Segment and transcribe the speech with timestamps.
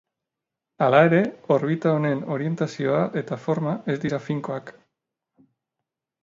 [0.85, 1.19] Hala ere
[1.55, 4.75] orbita honen orientazioa eta forma ez dira finkoak.